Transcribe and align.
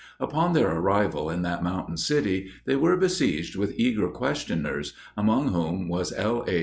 Upon 0.19 0.53
their 0.53 0.71
arrival 0.75 1.29
in 1.29 1.43
that 1.43 1.61
mountain 1.61 1.95
city, 1.95 2.49
they 2.65 2.75
were 2.75 2.97
besieged 2.97 3.55
with 3.55 3.79
eager 3.79 4.09
questioners, 4.09 4.93
among 5.15 5.49
whom 5.49 5.87
was 5.87 6.11
L. 6.11 6.43
A. 6.47 6.59